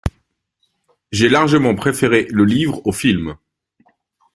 [1.11, 3.35] J’ai largement préféré le livre au film.